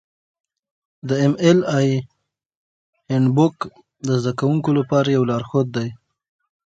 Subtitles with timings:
[1.07, 1.89] د ایم ایل اې
[3.09, 3.55] هینډبوک
[4.07, 5.89] د زده کوونکو لپاره یو لارښود دی.